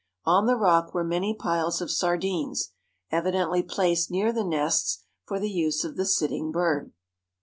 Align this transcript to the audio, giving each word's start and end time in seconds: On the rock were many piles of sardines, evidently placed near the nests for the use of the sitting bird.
On 0.25 0.47
the 0.47 0.55
rock 0.55 0.95
were 0.95 1.03
many 1.03 1.35
piles 1.35 1.79
of 1.79 1.91
sardines, 1.91 2.71
evidently 3.11 3.61
placed 3.61 4.09
near 4.09 4.33
the 4.33 4.43
nests 4.43 5.03
for 5.25 5.39
the 5.39 5.51
use 5.51 5.83
of 5.83 5.95
the 5.95 6.05
sitting 6.07 6.51
bird. 6.51 6.91